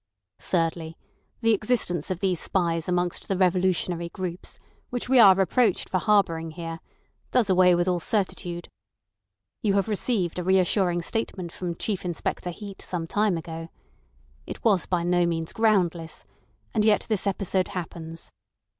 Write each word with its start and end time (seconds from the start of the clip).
Thirdly, 0.39 0.97
the 1.41 1.53
existence 1.53 2.09
of 2.09 2.21
these 2.21 2.39
spies 2.39 2.89
amongst 2.89 3.27
the 3.27 3.37
revolutionary 3.37 4.09
groups, 4.09 4.57
which 4.89 5.07
we 5.07 5.19
are 5.19 5.35
reproached 5.35 5.87
for 5.89 5.99
harbouring 5.99 6.49
here, 6.49 6.79
does 7.29 7.51
away 7.51 7.75
with 7.75 7.87
all 7.87 7.99
certitude. 7.99 8.67
You 9.61 9.73
have 9.75 9.87
received 9.87 10.39
a 10.39 10.43
reassuring 10.43 11.03
statement 11.03 11.51
from 11.51 11.75
Chief 11.75 12.03
Inspector 12.03 12.49
Heat 12.49 12.81
some 12.81 13.05
time 13.05 13.37
ago. 13.37 13.69
It 14.47 14.63
was 14.65 14.87
by 14.87 15.03
no 15.03 15.27
means 15.27 15.53
groundless—and 15.53 16.83
yet 16.83 17.05
this 17.07 17.27
episode 17.27 17.67
happens. 17.67 18.31